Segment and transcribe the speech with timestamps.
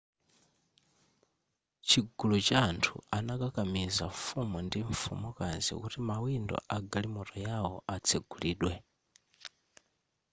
[1.89, 8.71] chigulu cha anthu anakakamiza mfumu ndi mfumukazi kuti mawindo a galimoto yawo atsegulidwe